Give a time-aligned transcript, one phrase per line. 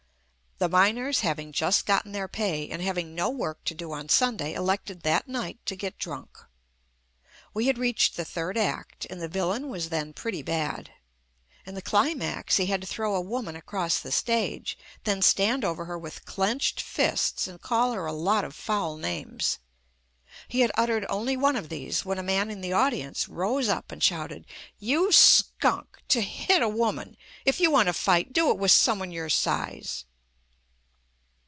[0.63, 4.09] The miners having just gotten their pay, and hav ing no work to do on
[4.09, 6.37] Sunday elected that night to get drunk.
[7.51, 10.91] We had reached the third act, and the villain was then pretty bad.
[11.65, 15.65] In the cli max he had to throw a woman across the stage, then stand
[15.65, 19.57] over her with clenched fists and call her a lot of foul names.
[20.47, 23.91] He had uttered only one of these when a man in the audience rose up
[23.91, 24.45] and shouted,
[24.77, 27.17] "You skunk— to hit a woman.
[27.45, 30.05] If you want to fight, do it with some one your size."